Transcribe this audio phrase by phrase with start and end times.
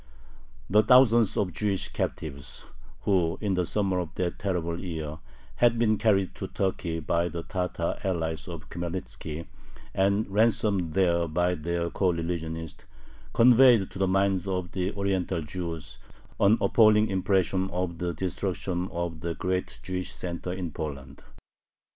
[0.67, 2.65] The thousands of Jewish captives,
[3.01, 5.19] who in the summer of that terrible year
[5.57, 9.45] had been carried to Turkey by the Tatar allies of Khmelnitzki
[9.93, 12.85] and ransomed there by their coreligionists,
[13.31, 15.99] conveyed to the minds of the Oriental Jews
[16.39, 21.21] an appalling impression of the destruction of the great Jewish center in Poland.